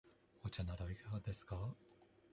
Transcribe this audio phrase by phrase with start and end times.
[0.43, 1.75] お茶などいかがですか。